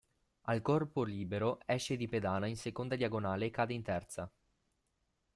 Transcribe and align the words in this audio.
Al 0.45 0.63
corpo 0.63 1.03
libero 1.03 1.59
esce 1.67 1.95
di 1.95 2.07
pedana 2.07 2.47
in 2.47 2.57
seconda 2.57 2.95
diagonale 2.95 3.45
e 3.45 3.49
cade 3.51 3.73
in 3.75 3.83
terza. 3.83 4.27